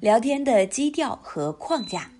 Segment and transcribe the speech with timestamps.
[0.00, 2.10] 聊天的基调和框架。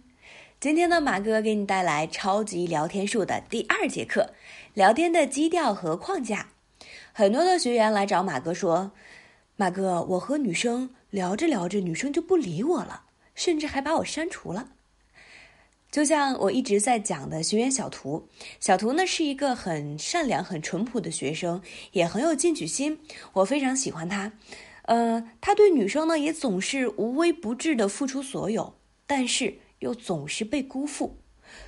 [0.61, 4.31] 今天呢，马哥给你带来超级聊天术的第二节课：
[4.75, 6.49] 聊天的基调和框架。
[7.13, 8.93] 很多的学员来找马哥说
[9.57, 13.03] ：“马哥，我和女生聊着聊着，女生就不理我了，
[13.35, 14.69] 甚至还把我删除了。”
[15.91, 18.29] 就像我一直在讲的学员小图，
[18.61, 21.61] 小图呢是一个很善良、很淳朴的学生，
[21.93, 23.01] 也很有进取心，
[23.35, 24.33] 我非常喜欢他。
[24.85, 28.75] 呃，他对女生呢也总是无微不至的付出所有，
[29.07, 31.17] 但是又总是被辜负，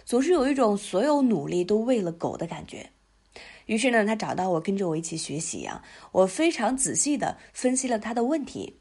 [0.05, 2.91] 总是有一种所有努力都喂了狗的感觉。
[3.67, 5.83] 于是呢，他找到我，跟着我一起学习啊。
[6.13, 8.79] 我非常仔细的分析了他的问题，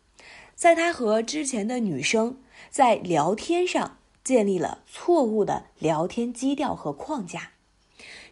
[0.55, 3.98] 在他和之前的女生在聊天上。
[4.26, 7.52] 建立了错误的聊天基调和框架，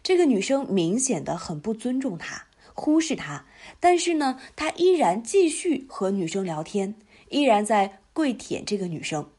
[0.02, 2.43] 这个女生明显的很不尊重他，
[2.74, 3.46] 忽视他，
[3.80, 6.94] 但是呢，他依然继续和女生聊天，
[7.30, 9.30] 依然在跪舔这个女生。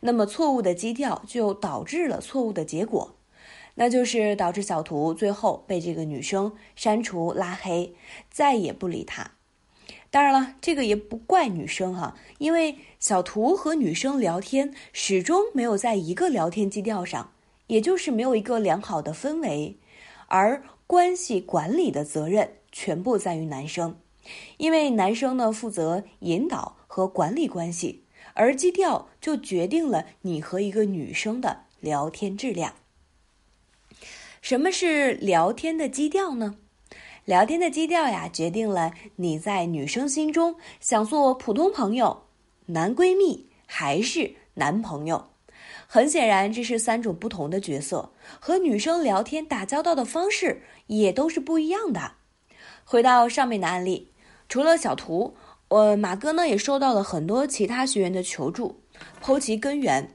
[0.00, 3.16] 那么错误的基调就导致了错误的结果，
[3.74, 7.94] 那就是导致小图最后被这个女生删除拉黑，
[8.30, 9.32] 再也不理他。
[10.10, 17.32] 当然了，这个也不怪女生哈，因为小图和女生聊天始终没有在一个聊天基调上，
[17.68, 19.78] 也就是没有一个良好的氛围，
[20.26, 24.00] 而关系管理的责任全部在于男生，
[24.56, 28.02] 因为男生呢负责引导和管理关系，
[28.34, 32.74] 而基调就决定了你和一个女生的聊天质量。
[34.42, 36.56] 什么是聊天的基调呢？
[37.24, 42.24] 聊天的基调呀，决定了你在女生心中想做普通朋友、
[42.66, 45.29] 男闺蜜还是男朋友。
[45.92, 52.12] 很显然，这是三种不同的角色，和女生聊天打交道的方式也都是不一样的。
[52.84, 54.12] 回到上面的案例，
[54.48, 55.34] 除了小图，
[55.66, 58.80] 呃，马哥呢也收到了很多其他学员的求助，
[59.20, 60.14] 剖其根源。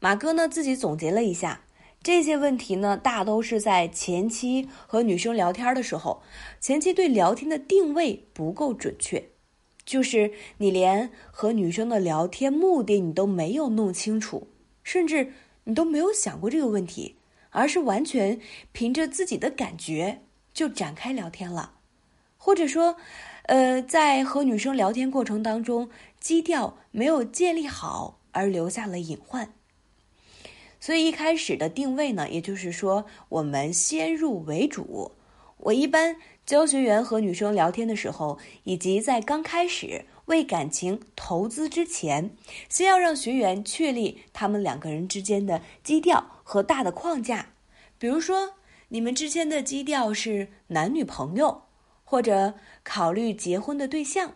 [0.00, 1.60] 马哥呢自己总结了一下。
[2.02, 6.22] 这些问题呢，大都是在前期和女生聊天的时候，
[6.58, 9.28] 前期对聊天的定位不够准确，
[9.84, 14.48] 就是你连和女生的聊天目的你都没有弄清楚，
[14.88, 15.34] 甚至
[15.64, 17.16] 你都没有想过这个问题，
[17.50, 18.40] 而是完全
[18.72, 20.22] 凭着自己的感觉
[20.54, 21.74] 就展开聊天了，
[22.38, 22.96] 或者说，
[23.42, 29.52] 呃，在和女生聊天过程当中，基调没有建立好，而留下了隐患。
[30.80, 35.12] 所以一开始的定位呢，也就是说，我们先入为主。
[35.58, 36.16] 我一般
[36.46, 42.34] 教学员和女生聊天的时候，以及在刚开始为感情投资之前，
[42.68, 47.50] 先要让学员确立他们两个人之间的基调和大的框架。
[47.98, 48.54] 比如说，
[48.88, 51.62] 你们之间的基调是男女朋友，
[52.04, 54.34] 或者考虑结婚的对象，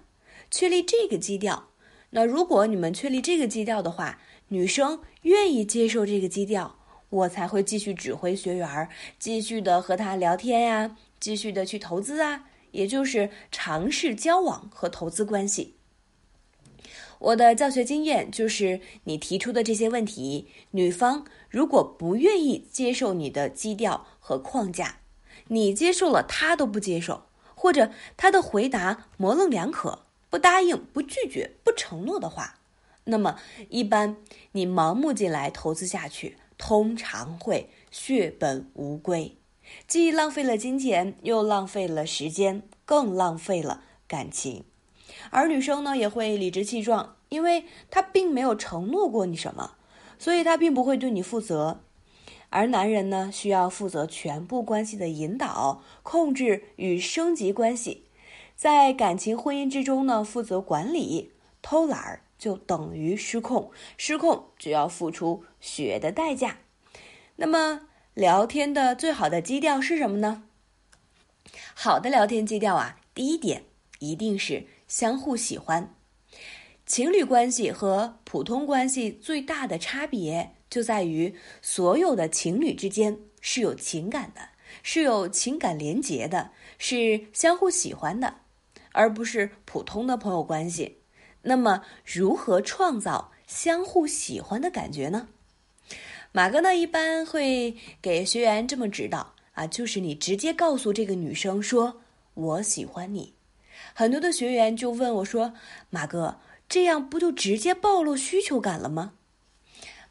[0.50, 1.68] 确立这个基调。
[2.10, 6.76] 那如果你们确立这个基调的话，女生愿意接受这个基调，
[7.08, 8.88] 我才会继续指挥学员，
[9.18, 15.76] 继续的和他聊天呀，继续的去投资啊，也就是尝试交往和投资关系。
[17.22, 24.98] 我的教学经验就是，你提出的这些问题，女方如果不愿意接受你的基调和框架，
[25.46, 30.00] 你接受了，她都不接受，或者她的回答模棱两可，
[30.30, 32.58] 不答应、不拒绝、不承诺的话。
[33.04, 33.38] 那么，
[33.68, 34.16] 一般
[34.52, 39.36] 你盲目进来投资下去，通常会血本无归，
[39.86, 44.64] 既浪费了金钱，又浪费了时间，更浪费了感情。
[45.32, 49.72] 而女生呢，也会理直气壮，因为她并没有承诺过你什么，
[50.18, 51.80] 所以她并不会对你负责。
[52.50, 58.04] 而男人呢，需要负责全部关系的引导、控制与升级关系，
[58.54, 61.32] 在感情婚姻之中呢，负责管理、
[61.62, 62.20] 偷懒儿。
[62.38, 66.56] 就等于失控，失控就要付出血的代价。
[67.36, 67.82] 那么，
[68.14, 70.42] 聊天的最好的基调是什么呢？
[71.72, 73.62] 好的聊天基调啊，第一点
[74.00, 75.94] 一定是相互喜欢。
[76.84, 84.42] 情侣关系和普通关系最大的差别就在于，所有的情侣之间是有情感的，
[84.82, 88.34] 是有情感连结的，是相互喜欢的，
[88.92, 90.98] 而不是普通的朋友关系。
[91.40, 95.28] 那么，如何创造相互喜欢的感觉呢？
[96.32, 102.02] 马哥呢，一般会给学员这么指导啊，就是你直接告诉这个女生说
[102.34, 103.32] “我喜欢你”。
[103.94, 105.54] 很多的学员就问我说
[105.90, 109.14] ：“马哥，这样不就直接暴露需求感了吗？”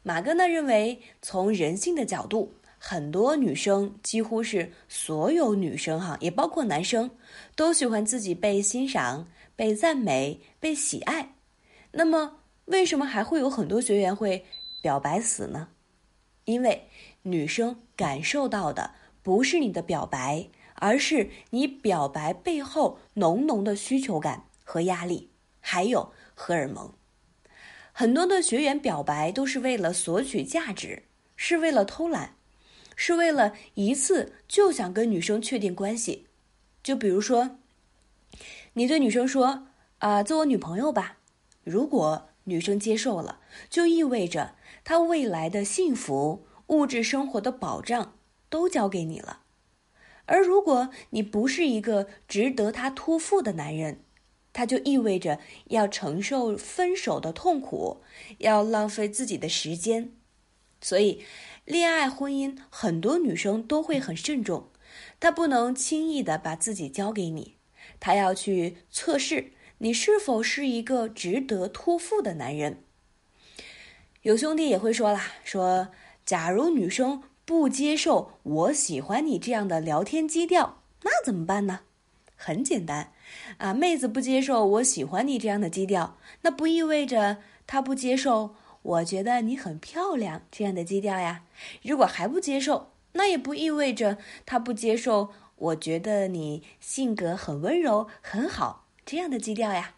[0.02, 7.10] 马哥呢认为，从人性的角度，很多女生，几乎是所有女生哈，也包括男生，
[7.54, 9.28] 都喜欢自己被欣赏。
[9.54, 11.34] 被赞美、被喜爱，
[11.92, 14.44] 那么为什么还会有很多学员会
[14.80, 15.68] 表白死呢？
[16.46, 16.88] 因为
[17.20, 18.92] 女生感受到的
[19.22, 20.48] 不是你的表白，
[20.82, 25.30] 而是你表白背后浓浓的需求感和压力，
[25.60, 26.92] 还有荷尔蒙。
[27.92, 31.04] 很多的学员表白都是为了索取价值，
[31.36, 32.34] 是为了偷懒，
[32.96, 36.26] 是为了一次就想跟女生确定关系。
[36.82, 37.58] 就比如说，
[38.72, 39.68] 你对女生说
[39.98, 41.18] ：“啊，做我女朋友吧。”
[41.62, 43.38] 如果女生接受了，
[43.70, 48.16] 就意味着她未来的幸福、物质生活的保障
[48.48, 49.41] 都交给你了。
[50.32, 54.02] 而如果你不是一个值得她托付的男人，
[54.54, 58.02] 他就意味着要承受分手的痛苦，
[58.38, 60.10] 要浪费自己的时间，
[60.80, 61.22] 所以，
[61.66, 64.70] 恋爱婚姻很多女生都会很慎重，
[65.20, 67.56] 她不能轻易的把自己交给你，
[68.00, 72.82] 她要去测试你是否是一个值得托付的男人。
[74.22, 75.88] 有兄弟也会说啦，说
[76.24, 81.80] 假如女生不接受我喜欢你这样的聊天基调，那怎么办呢？
[82.36, 83.12] 很简单，
[83.58, 91.44] 啊，妹子不接受我喜欢你这样的基调，那不意味着她不接受我觉得你很漂亮这样的基调呀。
[91.82, 99.94] 如果还不接受，那也不意味着她不接受我觉得你性格很温柔很好这样的基调呀。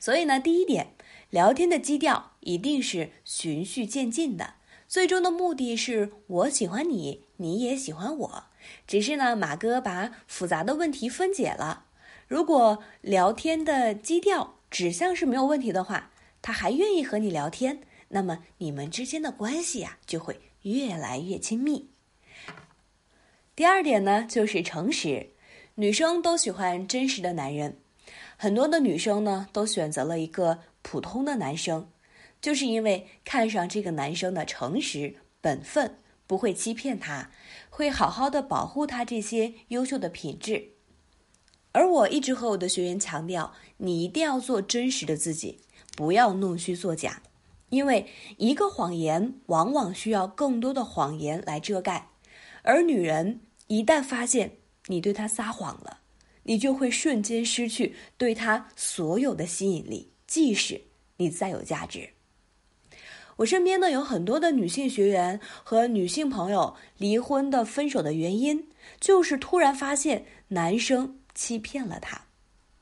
[0.00, 0.94] 所以呢，第一点，
[1.30, 4.54] 聊天的基调一定是循序渐进的，
[4.96, 8.44] 最终的目的是我喜欢你，你也喜欢我。
[8.86, 11.84] 只是呢，马哥把复杂的问题分解了。
[12.26, 21.90] 如果聊天的基调指向是没有问题的话，他还愿意和你聊天，那么你们之间的关系呀就会越来越亲密。
[23.54, 25.28] 第二点呢，就是诚实。
[25.74, 27.76] 女生都喜欢真实的男人，
[28.38, 31.86] 很多的女生呢都选择了一个普通的男生，
[32.40, 35.98] 就是因为看上这个男生的诚实、本分。
[36.28, 37.30] 不会欺骗他，
[37.70, 40.72] 会好好的保护他这些优秀的品质。
[41.70, 45.60] 而我一直和我的学员强调，你一定要做真实的自己，
[45.96, 47.22] 不要弄虚作假，
[47.68, 52.08] 因为一个谎言往往需要更多的谎言来遮盖。
[52.62, 54.56] 而女人一旦发现
[54.86, 56.00] 你对她撒谎了，
[56.42, 60.82] 你就会瞬间失去对她所有的吸引力，即使
[61.18, 62.14] 你再有价值。
[63.36, 68.68] 我身边呢有很多的女性学员和女性朋友离婚的分手的原因，
[68.98, 72.22] 就是突然发现男生欺骗了她，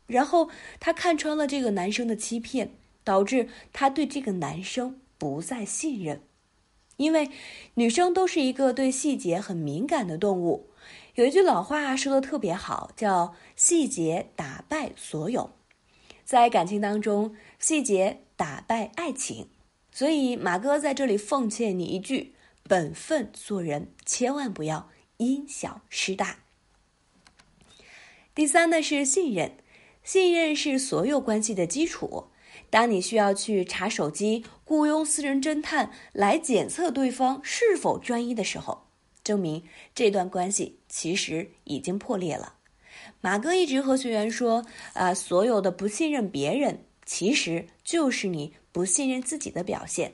[0.07, 0.49] 然后
[0.79, 6.23] 她看穿了这个男生的欺骗，导致她对这个男生不再信任。
[6.97, 7.29] 因为
[7.75, 10.69] 女生都是一个对细节很敏感的动物，
[11.17, 15.51] 有一句老话说的特别好，叫“细节打败所有”。
[16.25, 19.49] 在感情当中，细节打败爱情。
[19.97, 26.41] 所以，马哥在这里奉劝你一句：本分做人，千万不要因小失大。
[28.35, 29.53] 第三呢是信任，
[30.03, 32.27] 信任是所有关系的基础。
[32.71, 38.89] 当你需要去查手机、雇佣私人侦探来检测对方是否专一的时候，
[39.23, 39.63] 证明
[39.95, 42.55] 这段关系其实已经破裂了。
[43.21, 48.55] 马哥一直和学员说：啊，所有的不信任别人，其实就是你。
[48.75, 50.13] 不信任自己的表现。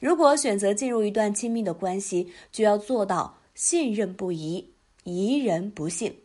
[0.00, 4.72] 如果选择进入一段亲密的关系，就要做到信任不疑，
[5.04, 6.18] 疑人不信。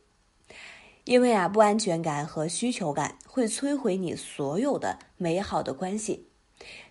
[1.03, 6.25] 因为啊，不安全感和需求感会摧毁你所有的美好的关系。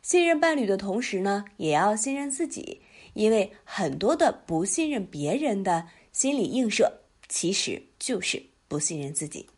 [0.02, 2.80] 信任伴侣的同时呢，也要信任自己，
[3.14, 9.48] 因为很多的不信任别人的心理映射，其实就是不信任自己。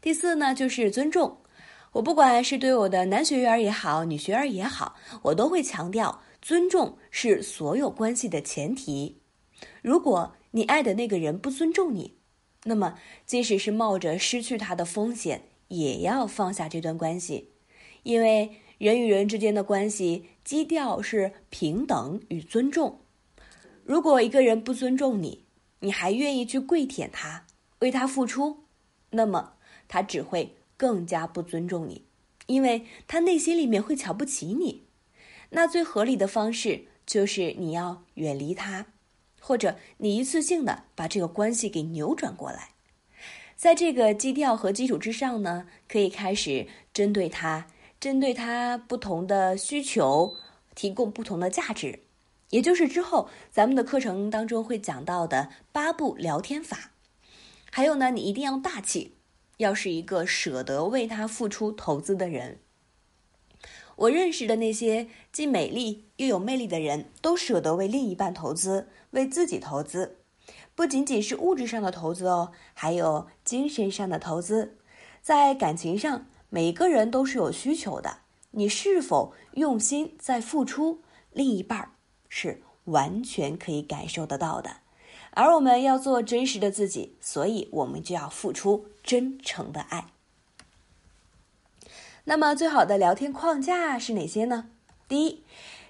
[0.00, 1.38] 第四呢，就是尊重。
[1.94, 9.20] 我不管是对我的男学员也好，女学员也好，我都会强调，尊重是所有关系的前提。
[9.80, 12.16] 如果你爱的那个人不尊重你，
[12.64, 17.50] 那么即使是冒着失去他的风险，也要放下这段关系。
[18.02, 23.02] 因为人与人之间的关系基调是平等与尊重。
[23.84, 25.44] 如果一个人不尊重你，
[25.78, 27.46] 你还愿意去跪舔他，
[27.78, 28.64] 为他付出，
[29.10, 29.52] 那么
[29.86, 30.56] 他只会。
[30.84, 32.04] 更加不尊重你，
[32.44, 34.82] 因为他内心里面会瞧不起你。
[35.48, 38.84] 那最合理的方式就是你要远离他，
[39.40, 42.72] 或者你一次性的把这个关系给扭转过来。
[43.56, 47.66] 在这个基调和基础之上呢，可以开始针对他，
[47.98, 50.36] 针对他不同的需求，
[50.74, 52.00] 提供不同的价值，
[52.50, 56.90] 也就是之后咱们的课程当中会讲到的八步聊天法。
[57.70, 59.14] 还有呢，你一定要大气。
[59.58, 62.58] 要是一个舍得为他付出投资的人，
[63.96, 70.18] 我认识的那些既美丽又有魅力的人，都舍得为另一半投资，为自己投资，
[70.74, 74.76] 不仅仅是物质上的投资哦，还有精神上的投资。
[75.22, 78.18] 在感情上，每个人都是有需求的，
[78.50, 81.00] 你是否用心在付出，
[81.32, 81.92] 另一半
[82.28, 84.78] 是完全可以感受得到的。
[85.30, 90.06] 而我们要做真实的自己，所以我们就要付出真诚的爱。
[92.24, 94.70] 那么，最好的聊天框架是哪些呢？
[95.06, 95.44] 第一，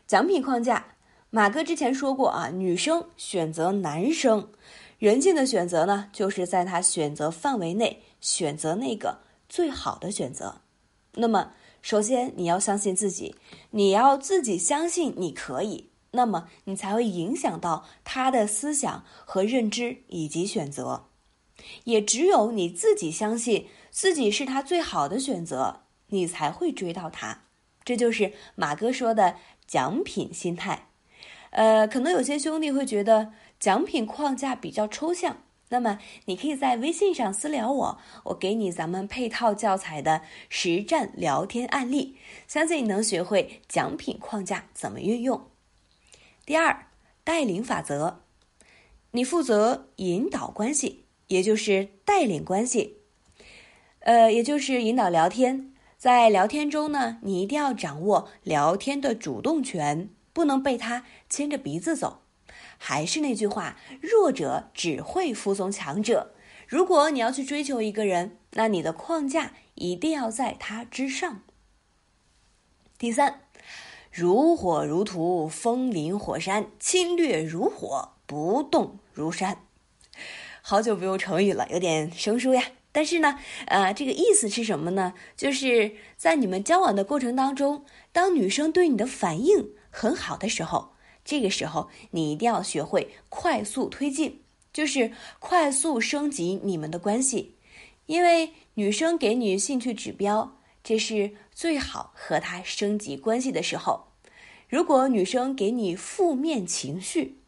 [0.06, 0.96] 奖品框架。
[1.30, 4.50] 马哥之前说过啊，女生选择男生，
[4.98, 10.60] 人性的选择呢，就是在他选择范围内选择那个最好的选择。
[11.14, 11.52] 那么，
[11.82, 13.36] 首先你要相信自己，
[13.70, 21.06] 你要自己相信你可以，那么你才会影响到他的思想和认知以及选择。
[21.84, 25.80] 也只有你自己相信自己是他最好的选择。
[26.08, 27.44] 你才会追到他，
[27.84, 30.88] 这就是马哥说的奖品心态。
[31.50, 35.38] 呃，可能有些兄弟会觉得奖品框架比较抽象，
[35.70, 45.48] 那么你可以在微信上私聊我，我给你咱们配套教材的实战聊天案例，相信你能学会奖品框架怎么运用。
[46.46, 46.86] 第二，
[47.24, 48.20] 带领法则，
[49.12, 52.98] 你负责引导关系，也就是带领关系，
[54.00, 55.72] 呃，也就是引导聊天。
[55.96, 62.20] 在聊天中呢，你一定要掌握聊天的主动权，不能被他牵着鼻子走。
[62.76, 66.34] 还是那句话，弱者只会服从强者。
[66.68, 71.42] 如果你要去追求一个人，那你的框架一定要在他之上。
[72.98, 73.40] 第三，
[74.12, 79.64] 如火如荼，风林火山，侵略如火，不动如山。
[80.66, 82.64] 好久不用成语了，有点生疏呀。
[82.90, 85.12] 但是呢，呃，这个意思是什么呢？
[85.36, 94.40] 就是在你们交往的过程当中，当女生对你的反应很好的时候，这个时候你一定要学会快速推进，
[94.72, 97.56] 就是快速升级你们的关系。
[98.06, 104.06] 因为女生给你兴趣指标，这是最好和她升级关系的时候。
[104.70, 107.42] 如果女生给你负面情绪，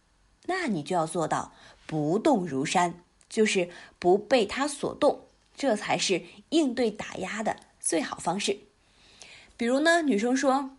[0.44, 1.54] 那你就要做到
[1.86, 3.02] 不动如山，
[3.36, 5.26] 就是不被他所动。
[5.54, 8.60] 这才是应对打压的最好方式。
[9.58, 10.70] 比如呢，女生说：“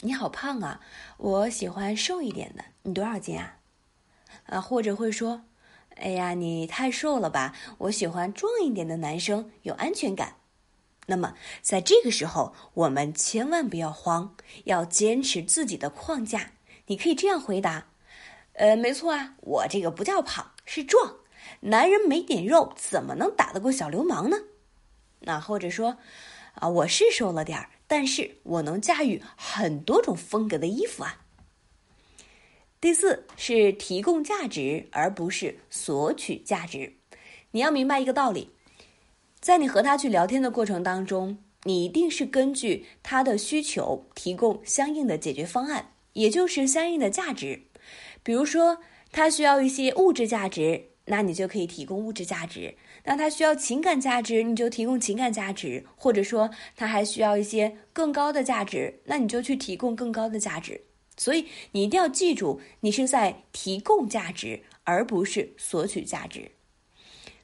[0.00, 0.80] 你好胖啊，
[1.18, 2.64] 我喜欢瘦一点的。
[2.84, 3.58] 你多少斤啊？”
[4.48, 5.44] 啊，或者会说
[5.96, 10.36] ：“哎呀，你太瘦了吧，我喜欢壮一点的男生，有安全感。”
[11.08, 14.34] 那么，在这个时候，我们千万不要慌，
[14.64, 16.52] 要坚持自己的框架。
[16.86, 17.88] 你可以这样回答
[18.54, 21.16] ：“呃，没错啊，我这个不叫胖，是壮。”
[21.60, 24.36] 男人没点肉，怎么能打得过小流氓呢？
[25.20, 25.98] 那或者说，
[26.54, 31.24] 啊，我是瘦了点儿，但是我能驾驭很多种风格的衣服啊。
[32.80, 36.92] 第四是提供价值，而不是索取价值。
[37.50, 38.50] 你要明白一个道理，
[39.40, 47.60] 在你和他去聊天的过程当中，你一定是根据他的需求提供相应的解决方案，也就是相应的价值。
[48.22, 48.78] 比如说，
[49.10, 50.87] 他需要一些物质价值。
[51.08, 52.74] 那你就可以提供物质价值，
[53.04, 60.82] 那他需要情感价值，你就提供情感价值，或者说他还需要一些更高的价值，那你就去提供更高的价值。
[61.16, 66.52] 所以你一定要记住，你是在提供价值，而不是索取价值。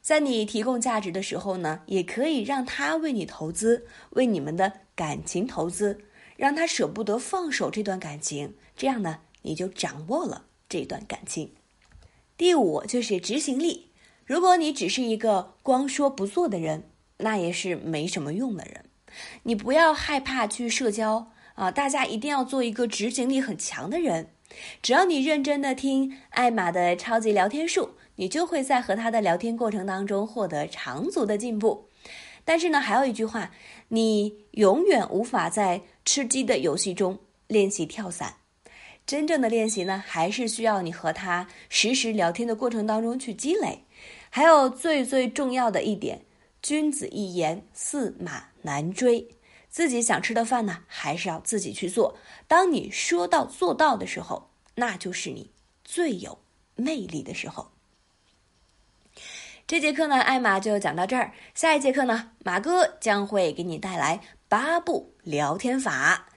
[0.01, 6.05] 在你提供价值的时候呢，也可以让他为你投资，为你们的感情投资，
[6.37, 11.51] 让他舍不得放手这段感情，这样呢，你就掌握了这段感情。
[12.45, 13.89] 第五就是执行力。
[14.27, 18.85] 如果你只是一个光说不做的人，那也是没什么用的人。
[19.45, 21.71] 你不要害怕去社交啊！
[21.71, 24.29] 大家一定要做一个执行力很强的人。
[24.83, 31.89] 只要你认真的听艾玛的超级聊天术，你就会在和他的聊天过程当中获得长足的进步。
[32.45, 33.53] 但是呢，还有一句话，
[33.89, 38.35] 你永远无法在吃鸡的游戏中练习跳伞。
[39.07, 43.85] 真正的练习呢，还是需要你和他实时聊天的过程当中去积累。
[44.31, 46.25] 还有最最重要的一点，
[46.63, 49.29] 君子一言，驷马难追。
[49.69, 52.17] 自己想吃的饭呢，还是要自己去做。
[52.47, 55.51] 当你说到做到的时候，那就是你
[55.85, 56.39] 最有
[56.75, 57.71] 魅力的时候。
[59.67, 61.33] 这节课呢，艾玛就讲到这儿。
[61.55, 66.29] 下一节课呢，马哥将会给你带来八步聊天法。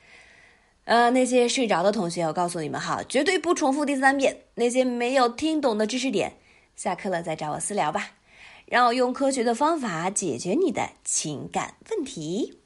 [0.87, 4.43] 呃，那些睡着的同学，我告诉你们哈，绝对不重复第三遍。
[4.55, 6.37] 那些没有听懂的知识点，
[6.77, 8.11] 下课了再找我私聊吧，
[8.65, 12.59] 让我用科学的方法解决你的情感问题。